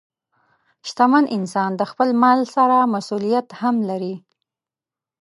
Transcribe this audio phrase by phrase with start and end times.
[0.87, 4.15] شتمن انسان د خپل مال سره مسؤلیت هم لري.